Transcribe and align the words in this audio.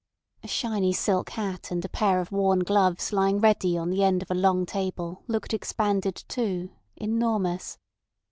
A 0.41 0.47
shiny 0.47 0.93
silk 0.93 1.29
hat 1.29 1.69
and 1.69 1.85
a 1.85 1.87
pair 1.87 2.19
of 2.19 2.31
worn 2.31 2.61
gloves 2.61 3.13
lying 3.13 3.37
ready 3.37 3.77
on 3.77 3.91
the 3.91 4.03
end 4.03 4.23
of 4.23 4.31
a 4.31 4.33
long 4.33 4.65
table 4.65 5.21
looked 5.27 5.53
expanded 5.53 6.15
too, 6.27 6.71
enormous. 6.95 7.77